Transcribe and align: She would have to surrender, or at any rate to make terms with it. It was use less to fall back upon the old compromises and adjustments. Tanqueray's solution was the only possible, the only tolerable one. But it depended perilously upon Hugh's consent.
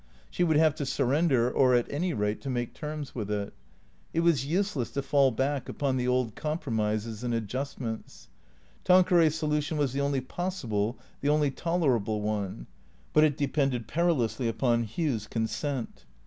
She 0.31 0.43
would 0.43 0.57
have 0.57 0.73
to 0.77 0.85
surrender, 0.87 1.51
or 1.51 1.75
at 1.75 1.85
any 1.91 2.11
rate 2.11 2.41
to 2.41 2.49
make 2.49 2.73
terms 2.73 3.13
with 3.13 3.29
it. 3.29 3.53
It 4.15 4.21
was 4.21 4.47
use 4.47 4.75
less 4.75 4.89
to 4.93 5.03
fall 5.03 5.29
back 5.29 5.69
upon 5.69 5.95
the 5.95 6.07
old 6.07 6.33
compromises 6.35 7.23
and 7.23 7.35
adjustments. 7.35 8.27
Tanqueray's 8.83 9.35
solution 9.35 9.77
was 9.77 9.93
the 9.93 10.01
only 10.01 10.19
possible, 10.21 10.97
the 11.19 11.29
only 11.29 11.51
tolerable 11.51 12.19
one. 12.19 12.65
But 13.13 13.25
it 13.25 13.37
depended 13.37 13.87
perilously 13.87 14.47
upon 14.47 14.85
Hugh's 14.85 15.27
consent. 15.27 16.07